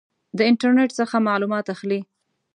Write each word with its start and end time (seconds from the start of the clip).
د 0.37 0.39
انټرنټ 0.49 0.89
څخه 0.99 1.15
معلومات 1.27 1.65
اخلئ؟ 1.75 2.01